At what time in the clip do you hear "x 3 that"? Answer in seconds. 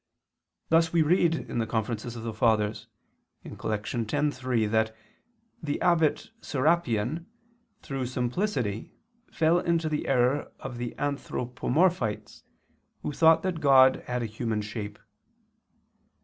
3.71-4.95